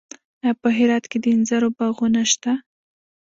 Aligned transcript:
آیا 0.43 0.51
په 0.61 0.69
هرات 0.77 1.05
کې 1.11 1.17
د 1.23 1.25
انځرو 1.35 1.69
باغونه 1.77 2.21
شته؟ 2.31 2.53